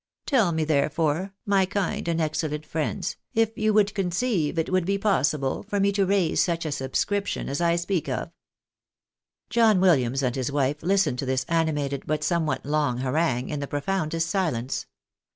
[0.25, 5.61] Tell me, therefore, my kind and excellent friends, if you conceive it would be possible
[5.61, 8.31] for me to raise such a subscription as I speak of?"
[9.51, 13.59] John Williams and his wife listened to this animated, but some what long harangue, in
[13.59, 14.87] the profoundest silence.